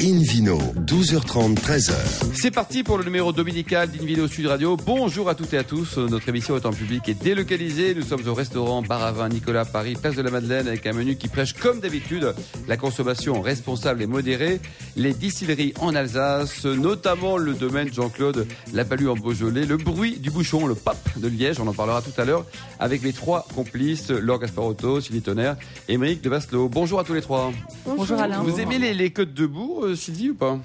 [0.00, 1.92] Invino, 12h30, 13h.
[2.32, 4.76] C'est parti pour le numéro dominical d'Invino Sud Radio.
[4.76, 5.98] Bonjour à toutes et à tous.
[5.98, 7.96] Notre émission est en public et délocalisée.
[7.96, 10.92] Nous sommes au restaurant Bar à Vin Nicolas Paris, place de la Madeleine, avec un
[10.92, 12.32] menu qui prêche comme d'habitude
[12.68, 14.60] la consommation responsable et modérée,
[14.94, 20.68] les distilleries en Alsace, notamment le domaine Jean-Claude Lapalu en Beaujolais, le bruit du bouchon,
[20.68, 22.44] le pape de Liège, on en parlera tout à l'heure,
[22.78, 25.56] avec les trois complices, Laure Gasparotto, Sylvie Tonnerre,
[25.88, 26.68] Émeric de Bastelot.
[26.68, 27.52] Bonjour à tous les trois.
[27.84, 28.42] Bonjour, Alain.
[28.42, 30.58] Vous aimez les, les côtes de bourg, euh, Sylvie, ou pas?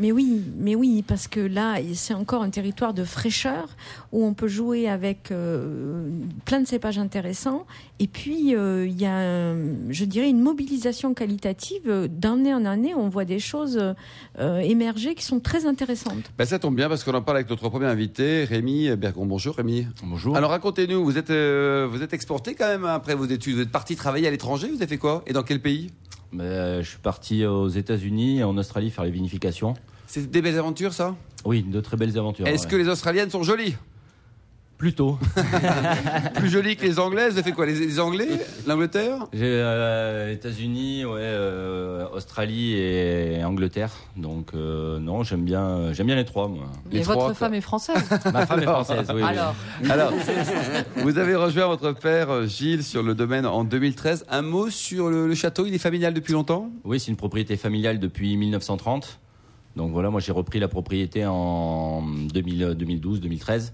[0.00, 3.68] Mais oui, mais oui, parce que là, c'est encore un territoire de fraîcheur
[4.12, 6.08] où on peut jouer avec euh,
[6.46, 7.66] plein de cépages intéressants.
[7.98, 9.54] Et puis, euh, il y a,
[9.90, 12.08] je dirais, une mobilisation qualitative.
[12.08, 13.78] D'année en année, on voit des choses
[14.38, 16.32] euh, émerger qui sont très intéressantes.
[16.38, 19.26] Ben, Ça tombe bien parce qu'on en parle avec notre premier invité, Rémi Bergon.
[19.26, 19.86] Bonjour Rémi.
[20.02, 20.34] Bonjour.
[20.34, 23.56] Alors racontez-nous, vous êtes, euh, vous êtes exporté quand même après vos études.
[23.56, 25.22] Vous êtes parti travailler à l'étranger, vous avez fait quoi?
[25.26, 25.90] Et dans quel pays?
[26.32, 29.74] Ben, je suis parti aux États-Unis et en Australie faire les vinifications.
[30.12, 31.14] C'est des belles aventures ça?
[31.44, 32.44] Oui, de très belles aventures.
[32.44, 32.70] Est-ce ouais.
[32.72, 33.76] que les Australiennes sont jolies?
[34.76, 35.20] Plutôt.
[36.34, 37.34] Plus jolies que les Anglaises?
[37.34, 38.26] Vous avez fait quoi les, les Anglais?
[38.66, 39.28] L'Angleterre?
[39.32, 43.92] J'ai euh, États-Unis, ouais, euh, Australie et Angleterre.
[44.16, 46.48] Donc euh, non, j'aime bien, j'aime bien les trois.
[46.48, 46.64] Moi.
[46.90, 47.34] Les trois, votre quoi.
[47.34, 49.06] femme est française Ma femme est française.
[49.10, 49.22] Oui, oui.
[49.22, 49.54] Alors,
[49.88, 50.12] Alors,
[51.04, 54.24] vous avez rejoint votre père euh, Gilles sur le domaine en 2013.
[54.28, 56.68] Un mot sur le, le château, il est familial depuis longtemps?
[56.82, 59.20] Oui, c'est une propriété familiale depuis 1930.
[59.76, 62.02] Donc voilà, moi j'ai repris la propriété en
[62.34, 63.72] 2012-2013.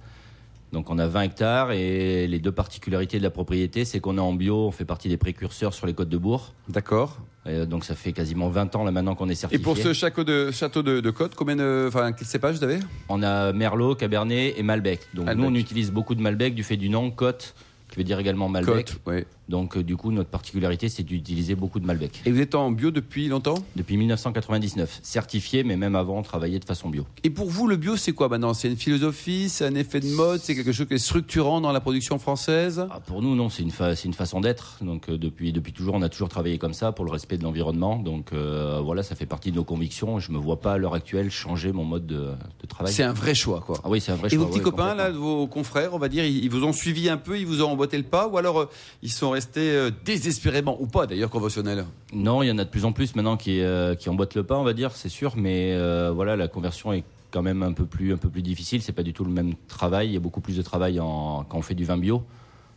[0.72, 4.20] Donc on a 20 hectares et les deux particularités de la propriété, c'est qu'on est
[4.20, 6.52] en bio, on fait partie des précurseurs sur les côtes de Bourg.
[6.68, 7.18] D'accord.
[7.48, 9.62] Et donc ça fait quasiment 20 ans là maintenant qu'on est Et certifié.
[9.62, 12.80] pour ce château de, château de, de Côte, combien de, enfin, quel cépage vous avez?
[13.08, 15.00] On a Merlot, Cabernet et Malbec.
[15.14, 15.44] Donc Malbec.
[15.44, 17.54] nous on utilise beaucoup de Malbec du fait du nom Côte,
[17.88, 18.86] qui veut dire également Malbec.
[18.86, 19.24] Côte, oui.
[19.48, 22.22] Donc euh, du coup notre particularité c'est d'utiliser beaucoup de Malbec.
[22.26, 23.58] Et vous êtes en bio depuis longtemps?
[23.76, 27.04] Depuis 1999, certifié, mais même avant on travaillait de façon bio.
[27.24, 28.54] Et pour vous, le bio, c'est quoi maintenant?
[28.54, 31.72] C'est une philosophie, c'est un effet de mode, c'est quelque chose qui est structurant dans
[31.72, 32.86] la production française?
[32.90, 34.78] Ah, pour nous non, c'est une, fa- une façon d'être.
[34.82, 37.44] Donc euh, depuis depuis toujours on a toujours travaillé comme ça pour le respect de
[37.44, 37.96] l'environnement.
[37.98, 40.18] Donc euh, voilà, ça fait partie de nos convictions.
[40.18, 42.16] Je me vois pas à l'heure actuelle changer mon mode de,
[42.60, 42.92] de travail.
[42.92, 43.80] C'est un vrai choix, quoi.
[43.84, 44.44] Ah oui, c'est un vrai Et choix.
[44.44, 47.08] vos petits ouais, copains, là, vos confrères, on va dire, ils ils vous ont suivi
[47.08, 48.68] un peu, ils vous ont emboîté le pas, ou alors euh,
[49.02, 52.70] ils sont restés euh, désespérément, ou pas d'ailleurs, conventionnels Non, il y en a de
[52.70, 55.74] plus en plus maintenant qui, euh, emboîtent le pas, on va dire, c'est sûr, mais
[55.74, 58.80] euh, voilà, la conversion est quand même un peu plus, un peu plus difficile.
[58.80, 60.08] C'est pas du tout le même travail.
[60.08, 62.22] Il y a beaucoup plus de travail quand on fait du vin bio.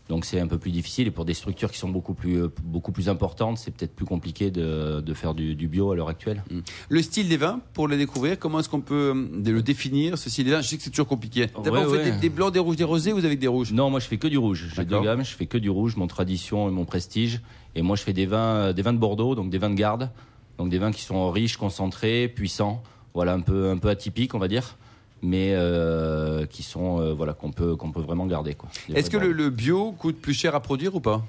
[0.09, 2.47] Donc c'est un peu plus difficile et pour des structures qui sont beaucoup plus, euh,
[2.64, 6.09] beaucoup plus importantes, c'est peut-être plus compliqué de, de faire du, du bio à l'heure
[6.09, 6.44] actuelle.
[6.90, 10.31] Le style des vins, pour le découvrir, comment est-ce qu'on peut euh, le définir, ce
[10.31, 10.62] style des vins?
[10.62, 11.46] Je sais que c'est toujours compliqué.
[11.64, 12.12] D'abord, Ouais, vous faites ouais.
[12.14, 13.72] des, des blancs, des rouges, des rosés, vous avez des rouges?
[13.72, 14.72] Non, moi je fais que du rouge.
[14.75, 17.41] J'ai deux gammes, je fais que du rouge, mon tradition et mon prestige.
[17.76, 19.76] Et moi je fais des vins, euh, des vins de Bordeaux, donc des vins de
[19.76, 20.09] garde,
[20.58, 22.81] donc des vins qui sont riches, concentrés, puissants,
[23.14, 24.76] voilà un peu, un peu atypiques on va dire,
[25.22, 28.69] mais euh, qui sont, euh, voilà qu'on peut, qu'on peut vraiment garder quoi.
[28.94, 31.24] Est-ce que le, bio coûte plus cher à produire ou pas?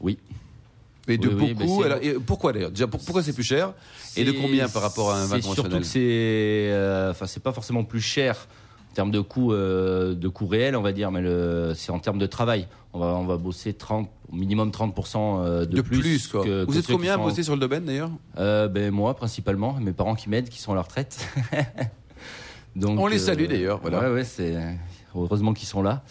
[0.00, 0.18] Oui.
[1.08, 1.82] Et de Oui, beaucoup.
[1.82, 2.70] alors, et pourquoi d'ailleurs?
[2.70, 3.72] Déjà, pour- pourquoi c'est plus cher?
[4.16, 5.80] Et de combien par rapport à un vin C'est surtout conventionnel?
[5.82, 8.46] que c'est, euh, enfin c'est pas forcément plus cher
[8.90, 11.22] en termes de coût, de coût réel on va dire, mais
[11.74, 12.68] c'est en termes de travail.
[12.92, 16.44] On va, on va bosser 30, au minimum 30% euh, de, de, plus, quoi.
[16.44, 18.10] que- vous que êtes combien à bosser sur le domaine d'ailleurs?
[18.36, 21.26] Ben moi principalement, mes parents qui m'aident, qui sont à la retraite.
[22.76, 24.00] Donc On les euh, salue, d'ailleurs, voilà.
[24.00, 24.56] Ouais ouais, c'est
[25.14, 26.02] heureusement qu'ils sont là.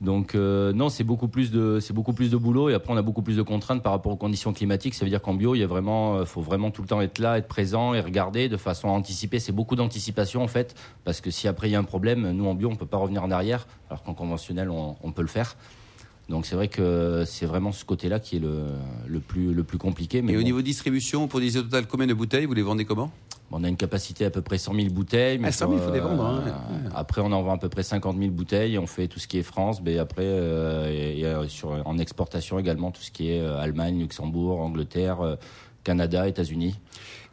[0.00, 2.96] Donc euh, non, c'est beaucoup plus de c'est beaucoup plus de boulot et après on
[2.96, 4.94] a beaucoup plus de contraintes par rapport aux conditions climatiques.
[4.94, 7.00] Ça veut dire qu'en bio, il y a vraiment euh, faut vraiment tout le temps
[7.00, 9.38] être là, être présent et regarder de façon à anticiper.
[9.38, 12.46] C'est beaucoup d'anticipation en fait parce que si après il y a un problème, nous
[12.46, 15.28] en bio on peut pas revenir en arrière alors qu'en conventionnel on, on peut le
[15.28, 15.56] faire.
[16.28, 18.64] Donc c'est vrai que c'est vraiment ce côté-là qui est le,
[19.06, 20.22] le plus le plus compliqué.
[20.22, 23.10] Mais Et au niveau distribution, produisez au total combien de bouteilles Vous les vendez comment?
[23.52, 25.38] On a une capacité à peu près 100 000 bouteilles.
[25.44, 26.42] Ah, 100 000, faut les vendre, hein.
[26.46, 28.78] euh, Après, on en vend à peu près 50 000 bouteilles.
[28.78, 31.98] On fait tout ce qui est France, mais après, euh, et- et, euh, sur, en
[31.98, 35.36] exportation également, tout ce qui est euh, Allemagne, Luxembourg, Angleterre, euh,
[35.84, 36.74] Canada, États-Unis.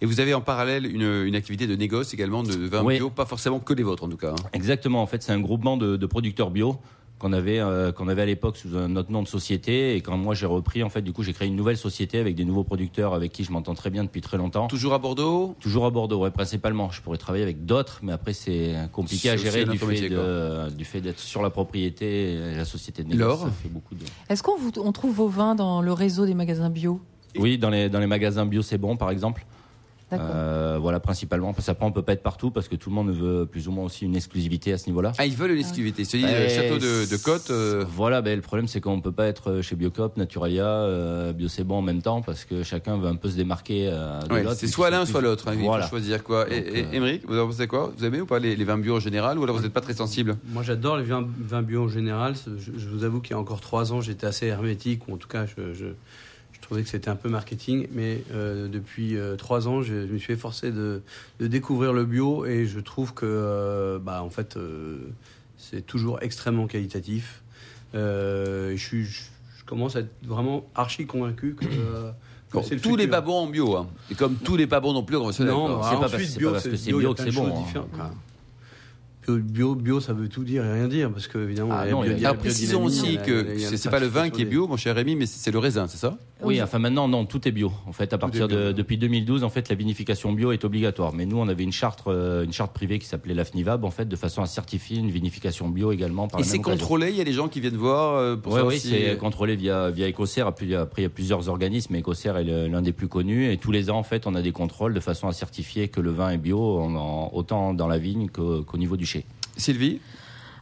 [0.02, 2.97] Et vous avez en parallèle une, une activité de négoce également de vin Oui.
[2.97, 4.32] bio, pas forcément que les vôtres en tout cas.
[4.32, 4.50] hein.
[4.53, 5.02] Exactement.
[5.02, 6.78] En fait, c'est un groupement de, de producteurs bio
[7.22, 10.18] qu'on avait euh, qu'on avait à l'époque sous un autre nom de société et quand
[10.18, 12.64] moi j'ai repris en fait du coup j'ai créé une nouvelle société avec des nouveaux
[12.64, 15.56] producteurs avec qui je m'entends très bien depuis très longtemps Toujours à Bordeaux?
[15.59, 16.90] Toujours à Bordeaux, ouais, principalement.
[16.90, 20.84] Je pourrais travailler avec d'autres, mais après c'est compliqué à gérer du fait, de- du
[20.84, 23.41] fait d'être sur la propriété et la société de négoce.
[23.41, 24.03] Ça fait beaucoup de...
[24.28, 27.00] est-ce qu'on vous- on trouve vos vins dans le réseau des magasins bio?
[27.38, 29.46] Oui, dans les, dans les magasins bio, c'est bon, par exemple.
[30.19, 31.53] Euh, voilà, principalement.
[31.53, 33.72] Parce qu'après, on peut pas être partout parce que tout le monde veut plus ou
[33.72, 35.11] moins aussi une exclusivité à ce niveau-là.
[35.17, 36.03] Ah, ils veulent une exclusivité.
[36.03, 37.49] Dit, Ouais, le château de, de Côte.
[37.52, 41.47] euh, Voilà, ben, le problème c'est qu'on peut pas être chez Biocop, Naturalia, euh, Bio
[41.47, 44.34] c'est bon en même temps parce que chacun veut un peu se démarquer euh, de
[44.34, 44.55] ouais, l'autre.
[44.58, 45.47] c'est Et soit l'un, soit l'autre.
[45.47, 45.84] hein, Il Voilà.
[45.85, 46.52] faut choisir quoi.
[46.52, 47.91] Et, Donc, et, euh, Émeric, vous en pensez quoi?
[47.97, 49.81] Vous aimez ou pas les, les vins bio en général ou alors vous n'êtes pas
[49.81, 50.37] très sensible?
[50.52, 52.35] Moi, j'adore les vins, vins bio en général.
[52.35, 55.17] Je, je vous avoue qu'il y a encore trois ans, j'étais assez hermétique, ou en
[55.17, 55.85] tout cas, je, je
[56.72, 57.88] trouvais que c'était un peu marketing.
[57.91, 61.02] Mais euh, depuis euh, trois ans, je, je me suis efforcé de,
[61.40, 64.58] de découvrir le bio et je trouve que, euh, bah, en fait,
[65.58, 67.41] c'est toujours extrêmement qualitatif.
[67.94, 69.23] Je, suis, je,
[69.59, 71.66] je commence à être vraiment archi convaincu que.
[72.53, 73.78] Bon, c'est le Tous les pas bons en bio.
[73.78, 73.88] hein.
[74.09, 75.53] Et comme tous les pas bons non plus en conventionnel.
[75.53, 77.85] Non, bah, pas ensuite, c'est bio, pas parce que c'est bio c'est bon, hein.
[77.94, 78.12] Enfin,
[79.28, 81.70] Bio, bio, bio, ça veut tout dire et rien dire parce que évidemment.
[81.73, 84.29] Ah il y a non, a- précisons aussi que c'est une c'est pas le vin
[84.29, 86.18] qui est bio, mon cher Rémi, mais c'est le raisin, c'est ça?
[86.44, 87.72] Oui, enfin maintenant, non, tout est bio.
[87.85, 91.14] En fait, à partir de depuis 2012, en fait, la vinification bio est obligatoire.
[91.14, 93.91] Mais nous, on avait une charte, euh, une charte privée qui s'appelait la FNIVAB, en
[93.91, 97.22] fait, de façon à certifier une vinification bio également par Et c'est contrôlé, il y
[97.22, 99.91] a des gens qui viennent voir euh, pour Oui, savoir oui, si- c'est contrôlé via,
[99.91, 100.41] via Ecocer.
[100.41, 103.52] Après, il y a plusieurs organismes, mais Ecocer est l'un des plus connus.
[103.52, 106.02] Et tous les ans, en fait, on a des contrôles de façon à certifier que
[106.02, 109.06] le vin est bio, en- en- autant dans la vigne qu'au niveau du.
[109.61, 109.99] Sylvie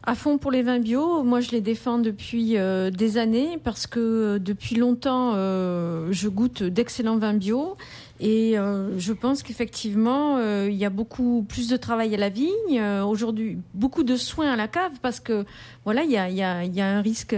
[0.04, 3.88] À fond pour les vins bio, moi je les défends depuis euh, des années parce
[3.88, 7.78] que euh, depuis longtemps euh, je goûte d'excellents vins bio
[8.20, 8.56] et
[8.98, 14.04] je pense qu'effectivement il y a beaucoup plus de travail à la vigne, aujourd'hui beaucoup
[14.04, 15.46] de soins à la cave parce que
[15.86, 17.34] voilà il y a, un risque,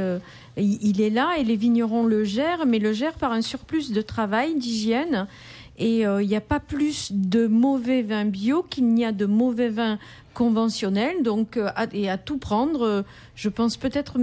[0.57, 4.01] il est là et les vignerons le gèrent mais le gèrent par un surplus de
[4.01, 5.27] travail, d'hygiène.
[5.77, 9.69] Et il n'y a pas plus de mauvais vins bio qu'il n'y a de mauvais
[9.69, 9.99] vins
[10.33, 11.23] conventionnels.
[11.23, 13.01] Donc, euh, à, et à tout prendre, euh,
[13.35, 14.17] je pense peut-être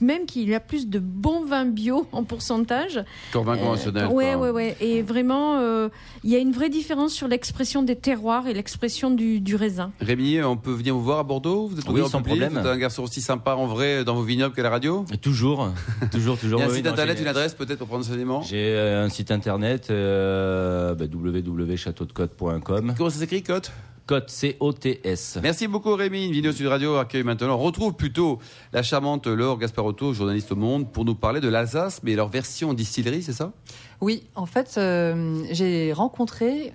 [0.00, 3.02] même qu'il y a plus de bons vins bio en pourcentage.
[3.32, 4.08] Comme vin conventionnel.
[4.10, 4.72] Oui, oui, oui.
[4.80, 5.88] Et vraiment, euh,
[6.22, 9.92] il y a une vraie différence sur l'expression des terroirs et l'expression du, du raisin.
[10.00, 11.66] Rémi, on peut venir vous voir à Bordeaux?
[11.68, 12.26] Vous êtes Oui, sans public?
[12.40, 12.52] problème.
[12.52, 15.04] Vous êtes un garçon aussi sympa en vrai dans vos vignobles qu'à la radio?
[15.12, 15.70] Et Toujours,
[16.12, 16.58] toujours, toujours.
[16.60, 18.42] Il y a un oui, site non, internet, j'ai- une adresse peut-être pour prendre enseignement
[18.42, 22.94] J'ai euh, un site internet, euh, bah, www.châteaudecote.com.
[22.96, 23.72] Comment ça s'écrit, Cote?
[24.06, 25.38] Cote, C-O-T-S.
[25.42, 26.26] Merci beaucoup Rémi.
[26.26, 27.54] Une vidéo Sud Radio accueille maintenant.
[27.54, 28.38] On retrouve plutôt
[28.74, 32.74] la charmante Laure Gasparotto, journaliste au Monde, pour nous parler de l'Alsace, mais leur version
[32.74, 33.52] distillerie, c'est ça?
[34.02, 36.74] Oui, en fait, euh, j'ai rencontré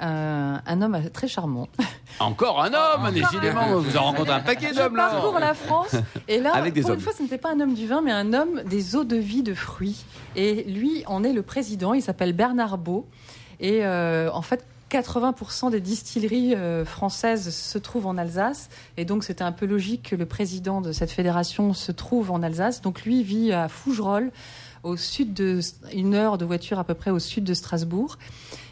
[0.00, 1.66] euh, un homme très charmant.
[2.20, 3.80] Encore un homme, décidément.
[3.80, 5.08] Vous en rencontrez un paquet d'hommes là.
[5.10, 5.96] parcours la France
[6.28, 6.98] et là, Avec des pour hommes.
[6.98, 9.16] une fois, ce n'était pas un homme du vin, mais un homme des eaux de
[9.16, 10.04] vie de fruits.
[10.36, 11.92] Et lui en est le président.
[11.92, 13.08] Il s'appelle Bernard Beau.
[13.58, 18.68] Et euh, en fait, 80% des distilleries euh, françaises se trouvent en Alsace.
[18.98, 22.42] Et donc, c'était un peu logique que le président de cette fédération se trouve en
[22.42, 22.82] Alsace.
[22.82, 24.30] Donc, lui vit à Fougerolles,
[24.82, 25.60] au sud de,
[25.94, 28.18] une heure de voiture à peu près au sud de Strasbourg.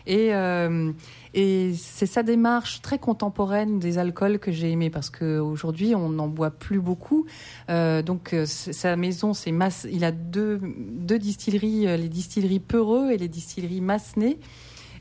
[0.07, 0.93] Et, euh,
[1.35, 6.29] et c'est sa démarche très contemporaine des alcools que j'ai aimé parce qu'aujourd'hui, on n'en
[6.29, 7.27] boit plus beaucoup.
[7.71, 12.61] Euh, donc, euh, sa maison, c'est Mas- il a deux, deux distilleries, euh, les distilleries
[12.61, 14.39] Peureux et les distilleries Massenet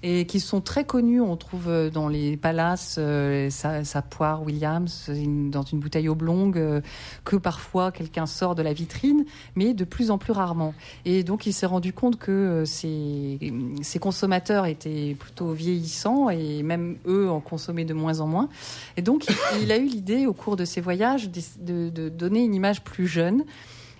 [0.03, 1.21] et qui sont très connus.
[1.21, 5.09] On trouve euh, dans les palaces euh, sa, sa poire Williams
[5.51, 6.81] dans une bouteille oblongue euh,
[7.25, 9.25] que parfois quelqu'un sort de la vitrine,
[9.55, 10.73] mais de plus en plus rarement.
[11.05, 13.37] Et donc il s'est rendu compte que euh, ces,
[13.81, 18.49] ces consommateurs étaient plutôt vieillissants et même eux en consommaient de moins en moins.
[18.97, 19.25] Et donc
[19.61, 23.07] il, a eu l'idée au cours de ses voyages de- de donner une image plus
[23.07, 23.43] jeune.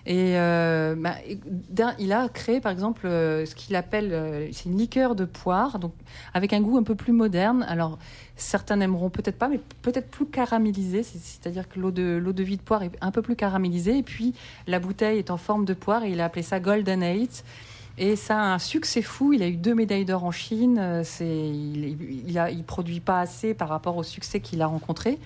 [0.06, 1.16] Et euh, bah,
[1.98, 5.78] il a créé par exemple euh, ce qu'il appelle euh, c'est une liqueur de poire,
[5.78, 5.92] donc
[6.32, 7.64] avec un goût un peu plus moderne.
[7.68, 7.98] Alors
[8.34, 11.02] certains n'aimeront peut-être pas, mais peut-être plus caramélisé.
[11.02, 14.02] C'est- C'est-à-dire que l'eau de de vie de poire est un peu plus caramélisée, et
[14.02, 14.34] puis
[14.66, 17.44] la bouteille est en forme de poire, et il a appelé ça Golden Eight.
[17.98, 19.34] Et ça a un succès fou.
[19.34, 20.78] Il a eu deux médailles d'or en Chine.
[20.80, 21.84] Euh, il,
[22.26, 25.18] il, il produit pas assez par rapport au succès qu'il a rencontré.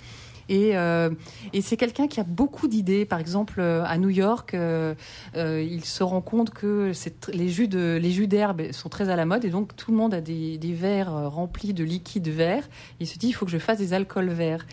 [0.49, 1.11] Et, euh,
[1.53, 3.05] et c'est quelqu'un qui a beaucoup d'idées.
[3.05, 4.95] Par exemple, euh, à New York, euh,
[5.37, 6.93] euh, il se rend compte que
[7.33, 9.97] les jus de les jus d'herbe sont très à la mode et donc tout le
[9.97, 12.69] monde a des, des verres euh, remplis de liquide vert.
[13.01, 14.67] Il se dit il faut que je fasse des alcools verts.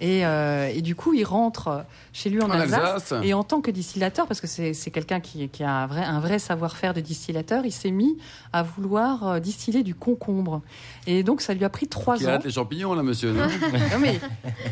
[0.00, 2.80] Et, euh, et du coup, il rentre chez lui en, En Alsace.
[2.80, 3.24] Alsace.
[3.24, 6.04] Et en tant que distillateur, parce que c'est c'est quelqu'un qui, qui a un vrai,
[6.04, 8.16] un vrai savoir-faire de distillateur, il s'est mis
[8.52, 10.62] à vouloir euh, distiller du concombre.
[11.06, 12.28] Et donc, ça lui a pris trois ans.
[12.28, 13.46] arrête les champignons là, monsieur non
[13.92, 14.20] Non, mais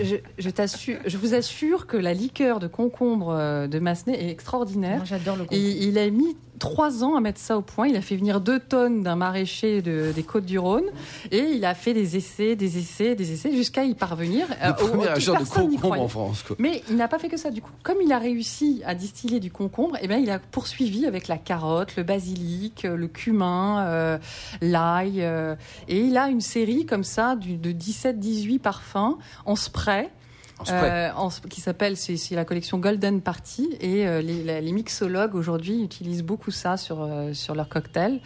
[0.02, 4.30] je, je t'assure, je vous assure que la liqueur de concombre euh, de Massenet est
[4.30, 5.04] extraordinaire.
[5.04, 7.88] J'adore le Et il a mis trois ans à mettre ça au point.
[7.88, 10.84] Il a fait venir deux tonnes d'un maraîcher de- des Côtes-du-Rhône
[11.30, 14.46] et il a fait des essais, des essais, des essais jusqu'à y parvenir.
[14.62, 16.42] Le Euh, premier achat de concombre en France.
[16.42, 16.56] quoi.
[16.58, 17.70] Mais il n'a pas fait que ça du coup.
[17.82, 21.38] Comme il a réussi à distiller du concombre, eh bien, il a poursuivi avec la
[21.38, 24.18] carotte, le basilic, euh, le cumin, euh,
[24.60, 25.22] l'ail.
[25.22, 25.54] euh,
[25.88, 30.08] et il a une série comme ça du- de 17-18 parfums en spray.
[30.60, 30.80] En spray.
[30.82, 35.34] euh, en qui s'appelle, c'est la collection Golden Party et euh, les, la- les mixologues
[35.34, 38.20] aujourd'hui utilisent beaucoup ça sur, euh, sur leurs cocktails.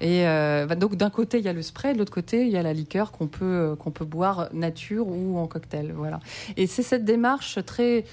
[0.00, 2.50] Et euh, bah, donc d'un côté il y a le spray, de l'autre côté il
[2.52, 5.92] y a la liqueur qu'on peut, euh, qu'on peut boire nature ou en cocktail.
[5.96, 6.20] Voilà.
[6.56, 8.04] Et c'est cette démarche très.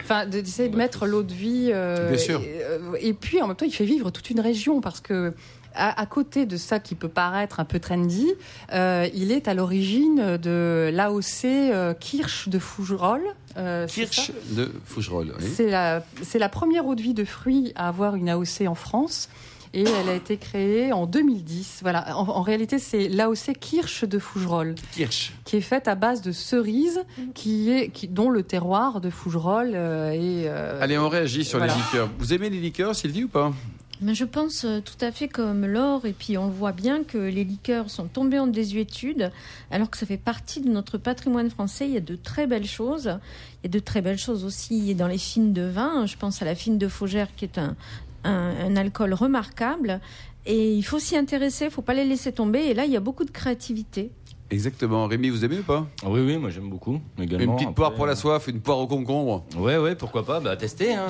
[0.00, 1.68] Enfin, de- d'essayer de mettre l'eau de vie.
[1.72, 2.40] euh, Bien sûr.
[2.40, 5.34] Et, euh, et puis, en même temps, il fait vivre toute une région parce que.
[5.74, 8.28] À, à côté de ça qui peut paraître un peu trendy,
[8.72, 13.22] euh, il est à l'origine de l'AOC euh, Kirsch de Fougerolles.
[13.56, 15.32] euh, Kirsch de Fougerolles.
[15.40, 15.46] oui.
[15.56, 19.28] c'est la, première eau de vie de fruits à avoir une AOC en France.
[19.74, 21.78] Et elle a été créée en 2010.
[21.80, 22.14] Voilà.
[22.18, 25.32] En, en réalité, c'est l'AOC Kirsch de Fougerolles Kirsch.
[25.46, 27.00] qui est faite à base de cerises,
[27.34, 30.46] qui est, qui, dont le terroir de Fougerolles euh, est.
[30.82, 31.72] Allez, on réagit sur voilà.
[31.72, 32.10] les liqueurs.
[32.18, 33.54] Vous aimez les liqueurs, Sylvie, ou pas?
[34.02, 37.18] Mais je pense euh, tout à fait comme Laure, et puis on voit bien que
[37.18, 39.30] les liqueurs sont tombées en désuétude,
[39.70, 41.86] alors que ça fait partie de notre patrimoine français.
[41.86, 43.18] Il y a de très belles choses.
[43.62, 46.06] Il y a de très belles choses aussi dans les fines de vin.
[46.06, 47.76] Je pense à la fine de Faugère, qui est un,
[48.24, 50.00] un, un alcool remarquable.
[50.44, 52.60] Et il faut s'y intéresser, il faut pas les laisser tomber.
[52.60, 54.10] Et là, il y a beaucoup de créativité.
[54.50, 55.06] Exactement.
[55.06, 55.86] Rémi, vous aimez ou pas?
[56.02, 57.00] Ah Oui, oui, moi j'aime beaucoup.
[57.18, 57.44] Également.
[57.44, 59.44] Une petite Après, poire pour la soif, une poire au concombre.
[59.56, 60.40] Ouais, ouais, pourquoi pas?
[60.40, 60.92] Bah, tester.
[60.92, 61.06] Hein.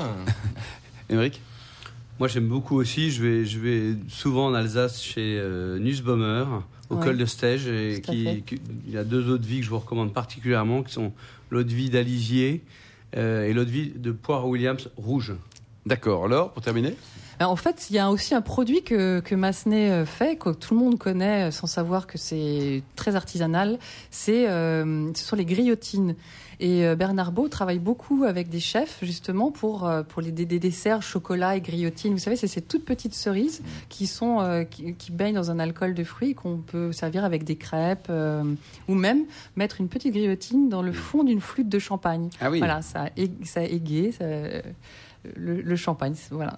[1.11, 1.41] Émeric?
[2.23, 3.11] Moi, j'aime beaucoup aussi.
[3.11, 6.45] Je vais, je vais souvent en Alsace chez euh, Nussbaumer,
[6.89, 7.03] au Ouais.
[7.03, 7.67] col de Stège.
[7.67, 10.85] Et qui, qui- il y a deux eaux de vie que je vous recommande particulièrement,
[10.85, 11.13] qui sont
[11.51, 12.63] l'eau de vie d'Alisier
[13.17, 15.33] euh, et l'eau de vie de Poire Williams rouge.
[15.85, 16.27] D'accord.
[16.27, 16.95] Alors, pour terminer?
[17.41, 20.51] Ben, En fait, il y a aussi un produit que, que Massenet euh, fait, que
[20.51, 23.81] tout le monde connaît euh, sans savoir que c'est très artisanal.
[24.13, 26.15] C'est, euh, ce sont les grillotines.
[26.65, 30.47] Et euh, Bernard Beau travaille beaucoup avec des chefs, justement, pour, euh, pour les, des,
[30.47, 32.13] des desserts chocolat et grillotines.
[32.13, 35.59] Vous savez, c'est ces toutes petites cerises qui, sont, euh, qui, qui baignent dans un
[35.59, 38.45] alcool de fruits qu'on peut servir avec des crêpes euh,
[38.87, 39.25] ou même
[39.57, 42.31] mettre une petite grillotine dans le fond d'une flûte de champagne.
[42.41, 42.59] Ah oui.
[42.59, 43.07] Voilà, ça,
[43.43, 44.25] ça égaye ça,
[45.35, 46.15] le, le champagne.
[46.31, 46.57] Voilà,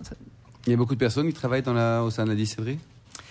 [0.66, 2.78] Il y a beaucoup de personnes qui travaillent dans la, au sein de la distillerie?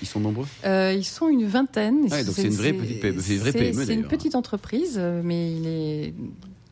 [0.01, 0.48] Ils sont nombreux?
[0.65, 2.06] Euh, ils sont une vingtaine.
[2.10, 4.10] Ouais, donc c'est une vraie petite PME, c'est une vraie c'est- PME, C'est une d'ailleurs.
[4.10, 6.13] petite entreprise, mais il est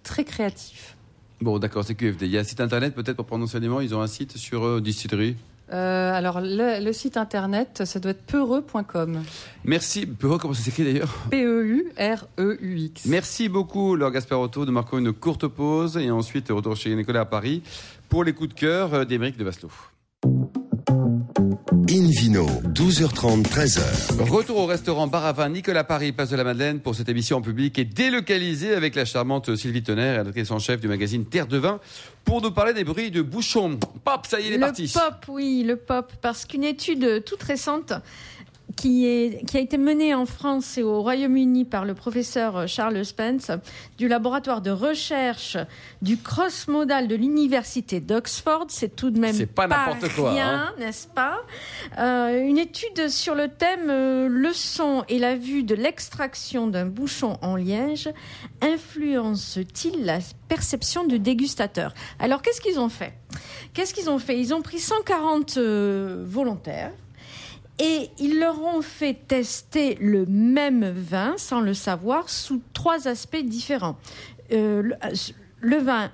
[0.03, 0.95] très créatif.
[1.41, 2.25] Bon, d'accord, c'est QFD.
[2.27, 3.81] Il y a un site internet peut-être pour prendre enseignement.
[3.81, 5.35] Ils ont un site sur euh, distillerie.
[5.73, 9.23] Euh, alors, le, le site internet, ça doit être peureux.com.
[9.63, 10.05] Merci.
[10.05, 13.05] Peu- Comment ça s'écrit d'ailleurs P-E-U-R-E-U-X.
[13.05, 14.65] Merci beaucoup, Laure Gasparotto.
[14.65, 17.63] Nous marquons une courte pause et ensuite retour chez Nicolas à Paris
[18.09, 19.71] pour les coups de cœur euh, d'Émeric de Vasselot.
[22.21, 24.29] Invino, 12h30, 13h.
[24.29, 27.37] Retour au restaurant Bar à Vin Nicolas Paris, place de la Madeleine, pour cette émission
[27.37, 31.47] en public et délocalisée avec la charmante Sylvie Tonnerre, rédactrice en chef du magazine Terre
[31.47, 31.79] de Vin,
[32.23, 33.79] pour nous parler des bruits de bouchons.
[34.03, 34.91] Pop, ça y est, il est le parti.
[34.93, 37.91] pop, oui, le pop, parce qu'une étude toute récente
[38.75, 43.03] qui, est, qui a été menée en France et au Royaume-Uni par le professeur Charles
[43.05, 43.51] Spence
[43.97, 45.57] du laboratoire de recherche
[46.01, 48.65] du cross-modal de l'université d'Oxford.
[48.69, 50.73] C'est tout de même C'est pas n'importe quoi, rien, hein.
[50.79, 51.39] n'est-ce pas?
[51.99, 56.85] Euh, Une étude sur le thème euh, le son et la vue de l'extraction d'un
[56.85, 58.09] bouchon en liège
[58.61, 61.93] influence-t-il la perception du dégustateur?
[62.19, 63.13] Alors qu'est-ce qu'ils ont fait?
[63.73, 64.39] Qu'est-ce qu'ils ont fait?
[64.39, 66.91] Ils ont pris 140 euh, volontaires
[67.83, 73.43] et ils leur ont fait tester le même vin, sans le savoir, sous trois aspects
[73.43, 73.97] différents.
[74.51, 74.95] Euh, le,
[75.61, 76.11] le vin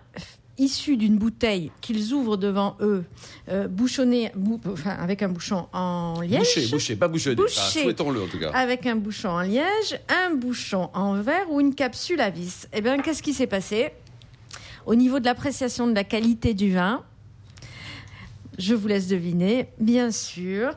[0.60, 3.04] issu d'une bouteille qu'ils ouvrent devant eux,
[3.50, 7.36] euh, bouchonné, bou- enfin, avec un bouchon en liège, Bouché, bouché, pas bouchonné.
[7.36, 7.60] Bouché.
[7.60, 8.52] Enfin, Souhaitons-le en tout cas.
[8.52, 12.68] avec un bouchon en liège, un bouchon en verre ou une capsule à vis.
[12.74, 13.90] Eh bien, qu'est-ce qui s'est passé?
[14.88, 17.04] Au niveau de l'appréciation de la qualité du vin,
[18.58, 20.72] je vous laisse deviner, bien sûr.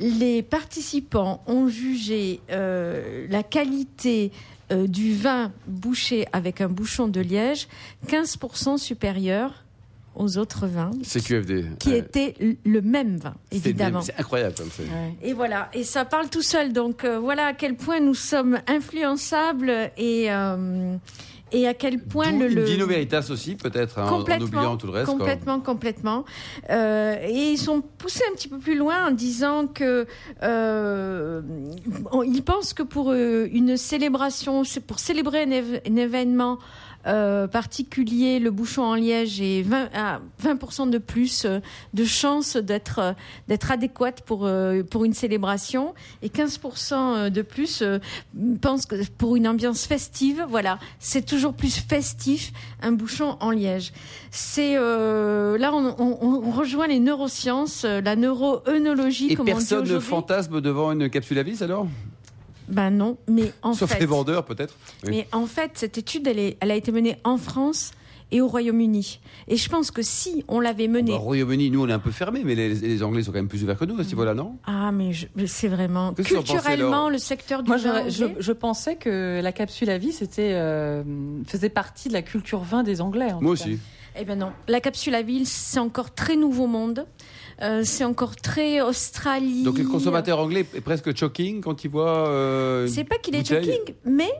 [0.00, 4.32] Les participants ont jugé euh, la qualité
[4.72, 7.68] euh, du vin bouché avec un bouchon de liège
[8.08, 9.64] 15% supérieur
[10.16, 11.66] aux autres vins C'est QFD.
[11.78, 12.34] qui Ouais.
[12.40, 14.00] l- le même vin, évidemment.
[14.00, 14.68] C'est incroyable comme.
[14.86, 15.14] Ouais.
[15.22, 16.72] Et voilà, et ça parle tout seul.
[16.72, 20.96] Donc euh, voilà à quel point nous sommes influençables et, euh,
[21.52, 24.92] et à quel point le, le- Vino Veritas aussi, peut-être, hein, en, oubliant tout le
[24.92, 25.06] reste.
[25.06, 25.18] quoi.
[25.18, 26.24] complètement, complètement.
[26.70, 30.06] Euh, et ils sont poussés un petit peu plus loin en disant que
[30.42, 31.42] euh,
[32.24, 36.58] ils pensent que pour euh, une célébration, c'est pour célébrer un événement
[37.06, 41.60] euh, particulier, le bouchon en liège est 20, à 20% de plus euh,
[41.94, 43.12] de chances d'être euh,
[43.48, 44.48] d'être adéquate pour
[44.90, 45.94] pour une célébration.
[46.22, 47.82] Et 15% de plus
[48.60, 52.52] pense que pour une ambiance festive, voilà, c'est toujours plus festif
[52.82, 53.92] un bouchon en liège.
[54.30, 59.66] C'est euh, là on, on- on rejoint les neurosciences, la neuroœnologie Et comme on dit
[59.66, 61.86] personne ne fantasme devant une capsule à vis alors?
[62.70, 64.74] Ben non, mais en Sauf fait, les vendeurs peut-être.
[65.04, 65.10] Oui.
[65.10, 67.90] mais en fait, cette étude, elle, est- elle a été menée en France
[68.32, 69.18] et au Royaume-Uni.
[69.48, 71.98] Et je pense que si on l'avait menée, Bah, Au Royaume-Uni, nous on est un
[71.98, 74.08] peu fermés, mais les, les Anglais sont quand même plus ouverts que nous à ce
[74.10, 74.56] niveau-là, non?
[74.66, 75.10] Ah mais
[75.46, 79.90] c'est vraiment que culturellement le secteur du Moi, vin je, je- pensais que la capsule
[79.90, 81.02] à vie, c'était euh,
[81.46, 83.32] faisait partie de la culture vin des Anglais.
[83.32, 83.68] en Moi tout cas.
[83.70, 83.78] aussi.
[84.18, 87.06] Eh ben non, la capsule à ville, c'est encore très nouveau monde.
[87.62, 89.64] Euh, c'est encore très Australie.
[89.64, 92.28] Donc le consommateur anglais est presque choking quand il voit.
[92.28, 93.64] euh, C'est pas qu'il est bouteille.
[93.64, 94.30] choking, mais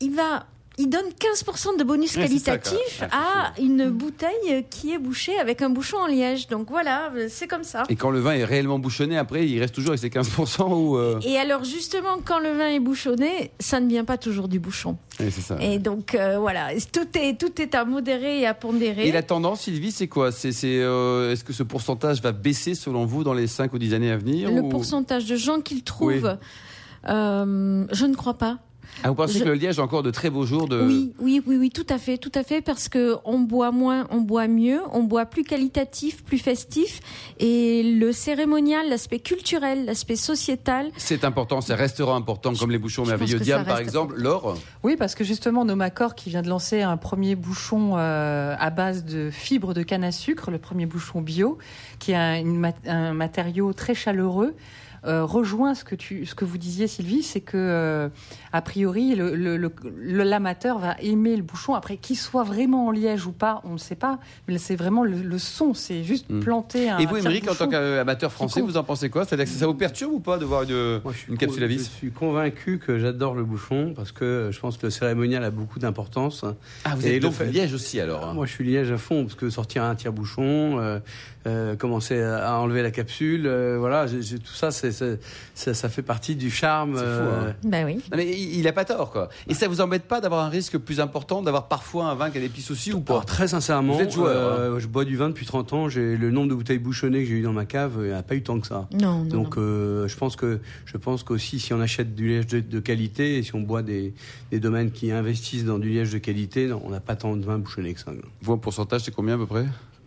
[0.00, 0.46] il va.
[0.76, 5.98] Il donne 15% de bonus qualitatif à une bouteille qui est bouchée avec un bouchon
[5.98, 6.48] en liège.
[6.48, 7.84] Donc voilà, c'est comme ça.
[7.88, 10.96] Et quand le vin est réellement bouchonné, après il reste toujours avec ses 15% ou.
[10.96, 14.58] euh, Et alors justement, quand le vin est bouchonné, ça ne vient pas toujours du
[14.58, 14.96] bouchon.
[15.18, 15.56] c'est ça.
[15.60, 19.06] Et donc euh, voilà, tout est tout est à modérer et à pondérer.
[19.06, 20.32] Et la tendance, Sylvie, c'est quoi?
[20.32, 23.78] C'est, c'est, euh, Est-ce que ce pourcentage va baisser selon vous dans les 5 ou
[23.78, 27.10] 10 années à venir Le ou- pourcentage de gens qu'il trouve, Oui.
[27.10, 28.58] euh, je ne crois pas.
[29.02, 30.80] Ah, vous pensez Je- que le Liège a encore de très beaux jours de...
[30.82, 34.06] Oui, oui, oui, oui, tout à fait, tout à fait, parce que on boit moins,
[34.10, 37.00] on boit mieux, on boit plus qualitatif, plus festif,
[37.38, 43.04] et le cérémonial, l'aspect culturel, l'aspect sociétal, C'est important, ça restera important comme les bouchons
[43.04, 44.14] merveilleux ça par exemple.
[44.16, 48.70] Laure Oui, parce que justement, Nomacor qui vient de lancer un premier bouchon euh, à
[48.70, 51.58] base de fibres de canne à sucre, le premier bouchon bio,
[51.98, 54.54] qui est un, une mat- un matériau très chaleureux.
[55.06, 58.08] Euh, rejoint ce que tu, ce que vous disiez Sylvie, c'est que euh,
[58.52, 61.74] a priori le- le- le- le- l'amateur va aimer le bouchon.
[61.74, 64.18] Après, qu'il soit vraiment en liège ou pas, on ne sait pas.
[64.48, 66.40] Mais c'est vraiment le, le son, c'est juste Mm.
[66.40, 66.98] planter un.
[66.98, 69.24] Et vous, Émeric, en tant qu'amateur français, vous en pensez quoi?
[69.24, 71.78] C'est-à-dire que ça vous perturbe ou pas de voir une, Moi, capsule à vis?
[71.84, 75.50] Je suis convaincu que j'adore le bouchon parce que je pense que le cérémonial a
[75.50, 76.44] beaucoup d'importance.
[76.84, 78.32] Ah, vous Et êtes le donc fait- Liège aussi alors hein.
[78.34, 80.98] Moi, je suis liège à fond parce que sortir un tire-bouchon, euh,
[81.46, 84.92] euh, commencer à enlever la capsule, euh, voilà, tout ça, c'est-
[85.54, 86.94] ça, ça fait partie du charme.
[86.96, 87.54] Fou, euh, hein.
[87.64, 87.96] ben oui.
[88.10, 89.28] Non, mais il il a pas tort, quoi.
[89.48, 92.38] Et ça vous embête pas d'avoir un risque plus important, d'avoir parfois un vin qui
[92.38, 93.12] a des petits soucis ou pas?
[93.14, 94.56] Alors, très sincèrement, Vous êtes joueur, hein.
[94.60, 95.88] euh, je bois du vin depuis 30 ans.
[95.90, 98.22] J'ai le nombre de bouteilles bouchonnées que j'ai eu dans ma cave, il n'y a
[98.22, 98.88] pas eu tant que ça.
[98.92, 99.62] Non, non, Donc, non.
[99.62, 103.36] euh, je pense que je pense qu'aussi si on achète du liège de, de qualité
[103.38, 104.14] et si on boit des,
[104.50, 107.44] des domaines qui investissent dans du liège de qualité, non, on n'a pas tant de
[107.44, 108.12] vin bouchonné que ça.
[108.40, 109.66] Vous, en pourcentage, c'est combien à peu près?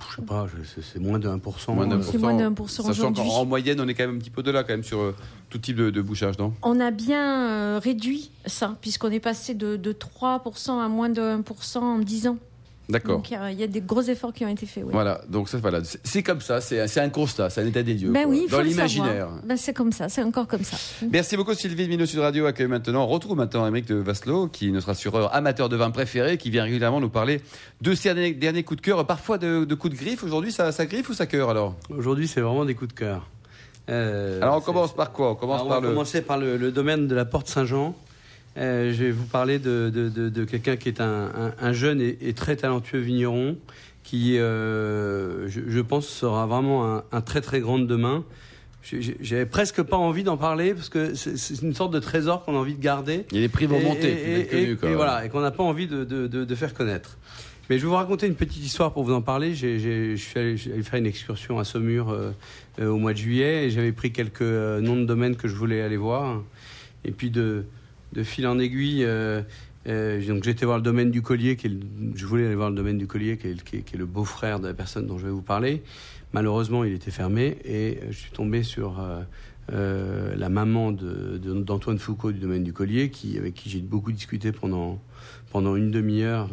[0.09, 1.73] Je sais pas, c'est- c'est moins de 1%.
[1.73, 2.37] Moins d'un C'est pour moins cent.
[2.37, 3.23] d'un pour cent Sachant aujourd'hui.
[3.23, 4.99] qu'en en moyenne, on est quand même un petit peu de là, quand même, sur
[4.99, 5.15] euh,
[5.49, 6.53] tout type de, de bouchage, non?
[6.61, 11.21] On a bien euh, réduit ça, puisqu'on est passé de, de 3% à moins de
[11.21, 12.37] 1% en 10 ans.
[12.89, 13.17] D'accord.
[13.17, 14.83] Donc il y a- il y, a des gros efforts qui ont été faits.
[14.85, 14.91] oui.
[14.93, 15.81] Voilà, donc ça, voilà.
[15.83, 18.11] C'est- comme ça, c'est un constat, c'est un état des lieux.
[18.11, 19.27] Ben oui, il faut dans l'imaginaire.
[19.43, 20.77] Ben, c'est comme ça, c'est encore comme ça.
[21.11, 23.03] Merci beaucoup Sylvie de Minot Sud Radio accueille maintenant.
[23.03, 26.49] On retrouve maintenant Émeric de Vasselot, qui est notre assureur amateur de vin préféré, qui
[26.49, 27.41] vient régulièrement nous parler
[27.81, 30.23] de ses derniers, derniers coups de cœur, parfois de, de coups de griffe.
[30.23, 31.75] Aujourd'hui, ça, ça griffe ou ça cœur alors?
[31.89, 33.27] Aujourd'hui, c'est vraiment des coups de cœur.
[33.89, 35.31] Euh, Alors on commence par quoi?
[35.31, 35.93] On commence Alors, on par va le.
[35.93, 37.95] commencer par le, le domaine de la Porte Saint-Jean.
[38.57, 41.73] Euh, je vais vous parler de, de- de- de quelqu'un qui est un, un- un
[41.73, 43.57] jeune et, et très talentueux vigneron
[44.03, 48.23] qui, euh, je, je pense, sera vraiment un, un très très grand demain.
[49.19, 52.57] J'avais presque pas envie d'en parler parce que c'est une sorte de trésor qu'on a
[52.57, 53.25] envie de garder.
[53.31, 54.89] A des prix vont Et- monter, et- et- connu, et- quoi.
[54.89, 57.17] et voilà, et qu'on n'a pas envie de, de- de- de faire connaître.
[57.69, 59.53] Mais je vais vous raconter une petite histoire pour vous en parler.
[59.53, 62.31] J'ai- j'ai- Je suis allé, faire une excursion à Saumur euh,
[62.79, 65.55] euh, au mois de juillet et j'avais pris quelques euh, noms de domaines que je
[65.55, 66.41] voulais aller voir.
[67.03, 67.65] Et puis de,
[68.13, 69.41] de fil en aiguille, euh,
[69.87, 71.57] euh, donc j'étais voir le domaine du collier.
[72.15, 75.05] Je voulais aller voir le domaine du collier, qui est, le- beau-frère de la personne
[75.07, 75.81] dont je vais vous parler.
[76.33, 78.99] Malheureusement, il était fermé et je suis tombé sur
[79.71, 84.11] euh, la maman de- de- d'Antoine Foucault du domaine du collier, avec qui j'ai beaucoup
[84.11, 85.01] discuté pendant,
[85.51, 86.49] pendant une demi-heure.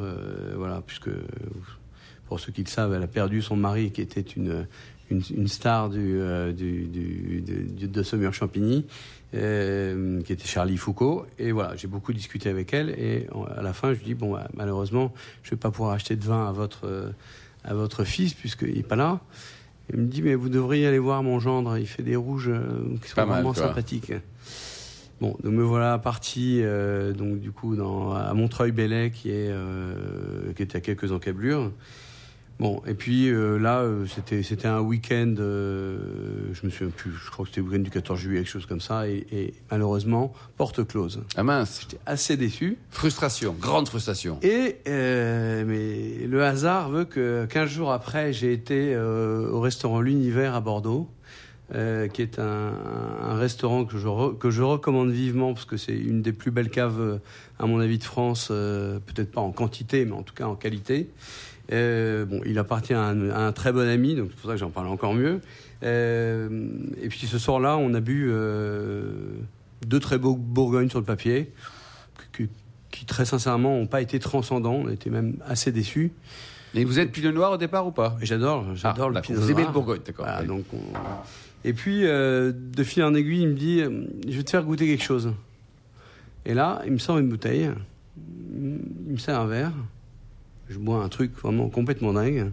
[0.56, 1.10] voilà, puisque,
[2.26, 4.66] pour ceux qui le savent, elle a perdu son mari, qui était une,
[5.10, 8.86] une, une star du, euh, du, du- de, du- de Saumur-Champigny,
[9.34, 11.26] euh, qui était Charlie Foucault.
[11.38, 12.90] Et voilà, j'ai beaucoup discuté avec elle.
[12.90, 15.92] Et en- à la fin, je lui dis bon, bah, malheureusement, je vais pas pouvoir
[15.94, 17.10] acheter de vin à votre, euh,
[17.64, 19.20] à votre fils, puisqu'il n'est pas là.
[19.92, 22.50] Il me dit, mais vous devriez aller voir mon gendre, il fait des rouges
[23.02, 23.64] qui sont Pas mal, vraiment quoi.
[23.68, 24.12] sympathiques.
[25.20, 26.62] Bon, donc me voilà parti,
[27.16, 29.52] donc du coup, dans, à Montreuil-Bellay, qui, est,
[30.56, 31.70] qui est à quelques encablures.
[32.60, 35.98] Bon, et puis euh, là, euh, c'était c'était un week-end, euh,
[36.52, 38.66] je me souviens plus, je crois que c'était le week-end du 14 juillet, quelque chose
[38.66, 41.22] comme ça, et, et malheureusement, porte close.
[41.36, 41.80] Ah mince.
[41.82, 42.78] J'étais assez déçu.
[42.90, 44.38] Frustration, grande frustration.
[44.42, 50.60] Et mais le hasard veut que 15 jours après, j'ai été au restaurant L'Univers à
[50.60, 51.08] Bordeaux,
[51.74, 52.72] euh, qui est un,
[53.22, 56.50] un restaurant que je, re- que je recommande vivement parce que c'est une des plus
[56.50, 57.18] belles caves,
[57.58, 58.48] à mon avis, de France.
[58.50, 61.08] euh, Peut-être pas en quantité, mais en tout cas en qualité.
[61.72, 64.54] Euh, bon, il appartient à un, à un très bon ami, donc c'est pour ça
[64.54, 65.40] que j'en parle encore mieux.
[65.82, 66.68] Euh,
[67.00, 69.12] et puis ce soir-là, on a bu euh,
[69.86, 71.52] deux très beaux Bourgognes sur le papier,
[72.36, 72.48] qui,
[72.90, 74.74] qui, très sincèrement n'ont pas été transcendants.
[74.74, 76.12] On était même assez déçus.
[76.74, 78.16] Et vous êtes Pinot Noir au départ ou pas?
[78.20, 79.20] J'adore, j'adore Ah, le.
[79.22, 79.68] Pinot Vous aimez Noir.
[79.68, 80.24] le Bourgogne, d'accord.
[80.26, 80.46] Voilà, Oui.
[80.48, 80.78] donc on-
[81.64, 83.80] Et puis, de fil en aiguille, il me dit
[84.28, 85.32] Je vais te faire goûter quelque chose.
[86.44, 87.70] Et là, il me sort une bouteille,
[88.18, 89.72] il me sert un verre.
[90.68, 92.50] Je bois un truc vraiment complètement dingue.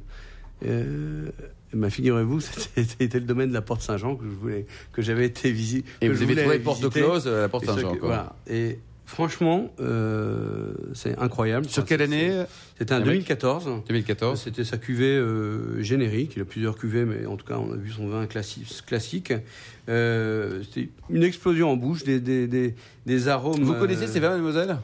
[0.65, 1.29] Euh,
[1.73, 2.39] ben, figurez-vous,
[2.75, 5.87] c'était le domaine de la Porte Saint-Jean que je voulais, que j'avais été visiter.
[6.01, 7.95] Et vous avez trouvé Porte Close à la Porte Saint-Jean.
[8.01, 8.35] Voilà.
[8.47, 11.65] Et franchement, euh, c'est incroyable.
[11.67, 12.43] Sur Enfin, quelle année
[12.77, 13.69] C'était en Amérique 2014.
[13.87, 14.41] 2014.
[14.43, 16.33] C'était sa cuvée euh, générique.
[16.35, 19.33] Il a plusieurs cuvées, mais en tout cas, on a vu son vin classi- classique.
[19.89, 23.63] Euh, C'était une explosion en bouche, des, des, des, des arômes.
[23.63, 24.77] Vous euh, connaissez ces vins, mademoiselle?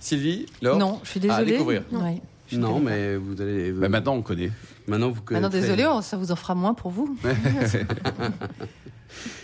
[0.00, 0.78] Sylvie Laure?
[0.78, 1.52] Non, je suis Ah, à désolée.
[1.52, 1.82] découvrir.
[1.92, 3.72] Ouais, je Non, mais vous allez.
[3.72, 4.50] Bah, Maintenant, on connaît.
[4.86, 5.60] maintenant, vous Ah connaissez.
[5.60, 7.16] désolé, oh, ça vous en fera moins pour vous.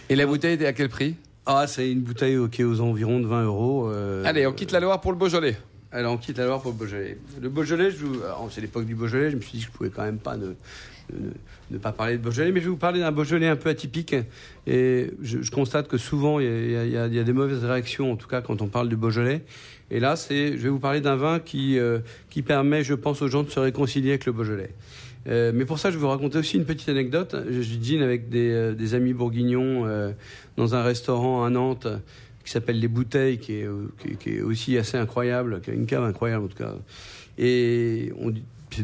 [0.08, 1.16] Et la bouteille était à quel prix?
[1.46, 3.88] Ah, c'est une bouteille qui est aux environs de 20 euros.
[3.88, 5.56] euh, Allez, on quitte la Loire pour le Beaujolais.
[5.92, 7.18] Alors, on quitte la Loire pour le Beaujolais.
[7.40, 9.90] Le Beaujolais, je vous- c'est l'époque du Beaujolais, je me suis dit que je pouvais
[9.90, 10.54] quand même pas ne,
[11.12, 11.30] ne-
[11.70, 14.14] ne pas parler de Beaujolais, mais je vais vous parler d'un Beaujolais un peu atypique.
[14.66, 18.62] Et je, constate que souvent, il y, a, des mauvaises réactions, en tout cas quand
[18.62, 19.42] on parle du Beaujolais.
[19.90, 23.22] Et là, c'est, je vais vous parler d'un vin qui, euh, qui permet, je pense,
[23.22, 24.70] aux gens de se réconcilier avec le Beaujolais.
[25.28, 27.34] Euh, mais pour ça, je vais vous raconter aussi une petite anecdote.
[27.50, 30.12] Je, je dîne avec des, euh, amis bourguignons euh,
[30.56, 31.88] dans un restaurant à Nantes
[32.44, 33.88] qui s'appelle Les Bouteilles, qui est, euh,
[34.20, 36.74] qui, est- aussi assez incroyable, qui a une cave incroyable en tout cas.
[37.38, 38.32] Et on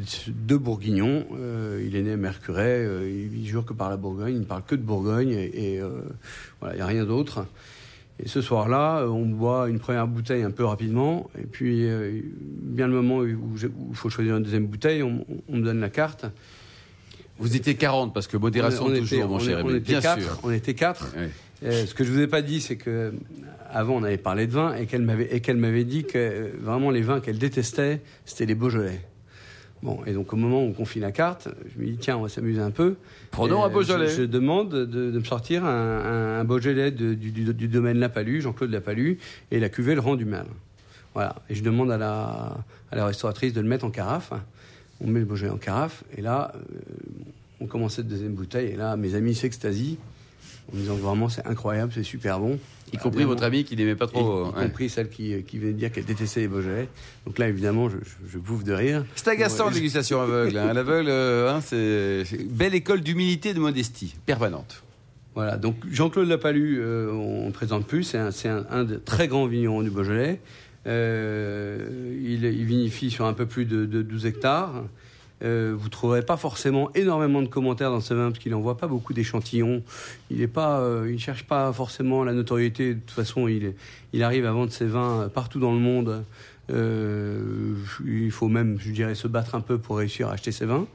[0.06, 1.26] c'est deux Bourguignons.
[1.38, 2.84] euh, il est né à Mercuret.
[2.84, 4.34] euh, il, jure que par la Bourgogne.
[4.34, 5.30] Il ne parle que de Bourgogne.
[5.30, 6.00] Et, et, euh,
[6.60, 7.46] voilà, il n'y a rien d'autre.
[8.22, 11.28] Et ce soir-là, euh, on boit une première bouteille un peu rapidement.
[11.38, 11.86] Et puis,
[12.62, 13.36] bien le moment où il
[13.94, 16.26] faut choisir une deuxième bouteille, on, on me donne la carte.
[17.38, 20.00] Vous étiez 40, parce que modération On- on toujours, était- mon on- cher était Bien
[20.00, 20.40] quatre, sûr.
[20.44, 21.14] On était quatre.
[21.64, 23.12] Euh, ce que je vous ai pas dit, c'est que
[23.70, 26.48] avant on avait parlé de vin et qu'elle m'avait et qu'elle m'avait dit que euh,
[26.60, 29.00] vraiment les vins qu'elle détestait, c'était les Beaujolais.
[29.82, 32.22] Bon, et donc au moment où on confie la carte, je me dis tiens, on
[32.22, 32.94] va s'amuser un peu.
[33.32, 34.08] Prenons Et, un Beaujolais.
[34.08, 37.98] Je, je demande de, de me sortir un, un- Beaujolais de- du, du- du domaine
[37.98, 39.18] Lapalu, Jean-Claude Lapalu,
[39.50, 40.46] et la cuvée le rend du mal.
[41.14, 41.34] Voilà.
[41.50, 42.56] Et je demande à la,
[42.92, 44.32] à la restauratrice de le mettre en carafe.
[45.00, 46.60] On met le Beaujolais en carafe, et là, euh,
[47.60, 49.96] on commence cette deuxième bouteille, et là, mes amis s'extasient
[50.72, 52.58] en disant que vraiment c'est incroyable, c'est super bon.
[52.92, 53.28] Y compris Évidemment.
[53.30, 54.44] votre ami qui n'aimait pas Et, trop.
[54.44, 54.64] y ouais.
[54.66, 56.88] compris celle qui, qui venait de dire qu'elle détestait les Beaujolais.
[57.26, 59.04] Donc là, évidemment, je, je, je bouffe de rire.
[59.14, 59.72] C'est agaçant, Ouais.
[59.74, 60.58] dégustation aveugle.
[60.58, 60.72] hein.
[60.74, 64.82] L'aveugle, euh, hein, c'est belle école d'humilité et de modestie, permanente.
[65.34, 69.00] Voilà, donc Jean-Claude Lapalu, euh, on ne présente plus, c'est un, c'est un, un des
[69.00, 70.40] très grands vignerons du Beaujolais.
[70.86, 74.84] Euh, il, il vinifie sur un peu plus de, de 12 hectares.
[75.42, 78.76] Euh, vous ne trouverez pas forcément énormément de commentaires dans ce vin parce qu'il n'envoie
[78.76, 79.82] pas beaucoup d'échantillons.
[80.30, 82.94] Il ne euh, cherche pas forcément la notoriété.
[82.94, 83.76] De toute façon, il, est-
[84.12, 86.24] il arrive à vendre ses vins partout dans le monde.
[86.70, 87.74] Euh,
[88.06, 90.86] il faut même, je dirais, se battre un peu pour réussir à acheter ses vins.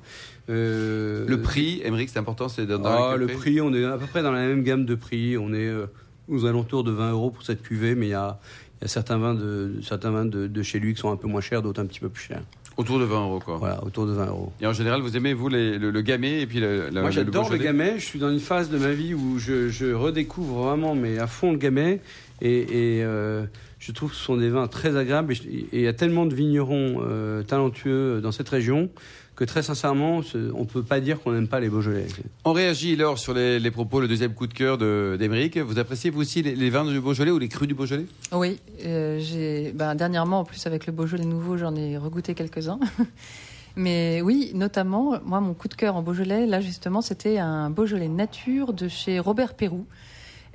[0.49, 4.05] Euh, Le prix, Émeric, c'est important, c'est dans ah, le prix, on est à peu
[4.07, 5.37] près dans la même gamme de prix.
[5.37, 5.87] On est euh,
[6.29, 8.39] aux alentours de 20 euros pour cette cuvée, mais il y a,
[8.79, 11.17] il y a certains vins, de, certains vins de, de chez lui qui sont un
[11.17, 12.43] peu moins chers, d'autres un petit peu plus chers.
[12.77, 13.57] Autour de 20 euros, quoi.
[13.57, 14.51] Voilà, autour de 20 euros.
[14.61, 17.09] Et en général, vous aimez, vous, les- le, le gamay et puis le, le- Moi,
[17.09, 17.93] j'adore le Beaujolais gamay.
[17.97, 21.25] Je suis dans une phase de ma vie où je, je redécouvre vraiment, mais à
[21.27, 21.99] fond, le gamay.
[22.41, 22.59] Et,
[22.99, 23.45] et, euh,
[23.87, 25.31] je trouve que ce sont des vins très agréables.
[25.33, 28.89] Et il y a tellement de vignerons euh, talentueux dans cette région
[29.37, 32.07] que très sincèrement, on ne peut pas dire qu'on n'aime pas les Beaujolais.
[32.43, 35.57] On réagit, Laure, sur les, les propos, le deuxième coup de cœur de- d'Émeric.
[35.59, 38.07] Vous appréciez, vous aussi, les, les vins du Beaujolais ou les crus du Beaujolais?
[38.33, 42.79] Oui, euh, ben, dernièrement, en plus avec le Beaujolais nouveau, j'en ai regoûté quelques-uns.
[43.75, 48.07] Mais oui, notamment, moi, mon coup de cœur en Beaujolais, là justement, c'était un Beaujolais
[48.07, 49.85] nature de chez Robert Pérou.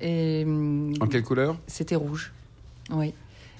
[0.00, 1.56] Et hum, En quelle couleur?
[1.68, 2.32] c'était rouge.
[2.90, 3.14] Oui.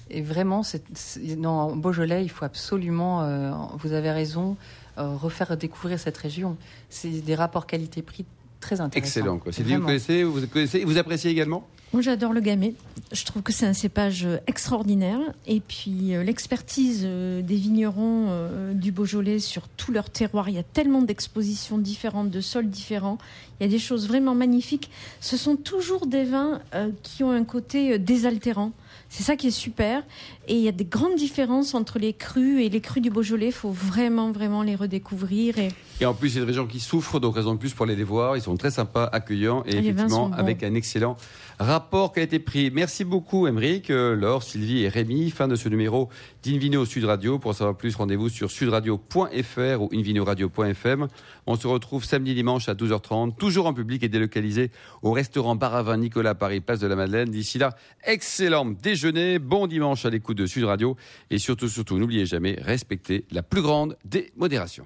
[0.09, 4.57] Et vraiment, c'est, c'est- non, en Beaujolais, il faut absolument, euh, vous avez raison,
[4.97, 6.57] euh, refaire découvrir cette région.
[6.89, 8.25] C'est des rapports qualité-prix
[8.59, 9.05] très intéressants.
[9.19, 9.51] Excellent, quoi.
[9.51, 9.87] Sylvie, vous Vraiment.
[9.87, 11.65] connaissez, vous connaissez, et vous appréciez également?
[11.93, 12.73] Moi, j'adore le gamay.
[13.11, 15.19] Je trouve que c'est un cépage extraordinaire.
[15.45, 20.49] Et puis, euh, l'expertise euh, des vignerons euh, du Beaujolais sur tout leur terroir.
[20.49, 23.19] Il y a tellement d'expositions différentes, de sols différents.
[23.59, 24.89] Il y a des choses vraiment magnifiques.
[25.21, 26.61] Ce sont toujours des vins
[27.03, 28.71] qui ont un côté désaltérant.
[29.15, 30.01] C'est ça qui est super.
[30.47, 33.45] Et il y a des grandes différences entre les crus et les crus du Beaujolais.
[33.45, 35.59] Il faut vraiment, vraiment les redécouvrir.
[35.59, 35.67] Et,
[36.01, 37.85] et en plus, il y a des gens qui souffrent, donc raison de plus pour
[37.85, 38.37] aller les voir.
[38.37, 41.15] Ils sont très sympas, accueillants et, effectivement avec un excellent
[41.59, 42.71] rapport qui a été pris.
[42.71, 45.29] Merci beaucoup, Emeric, euh, Laure, Sylvie et Rémi.
[45.29, 46.09] Fin de ce numéro
[46.43, 47.39] d'Invino Sud Radio.
[47.39, 51.07] Pour savoir plus, rendez-vous sur sudradio.fr ou invinoradio.fm.
[51.47, 54.69] On se retrouve samedi, dimanche à 12h30, toujours en public et délocalisé
[55.01, 57.31] au restaurant Baravin Nicolas Paris, place de la Madeleine.
[57.31, 60.97] D'ici là, excellent déjeuner, bon dimanche à l'écoute de Sud Radio
[61.29, 64.85] et surtout, surtout, n'oubliez jamais, respectez la plus grande des modérations.